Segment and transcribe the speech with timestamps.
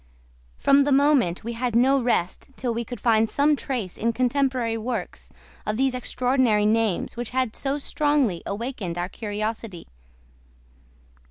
[0.57, 4.75] From that moment we had no rest till we could find some trace in contemporary
[4.75, 5.29] works
[5.63, 9.85] of these extraordinary names which had so strongly awakened our curiosity.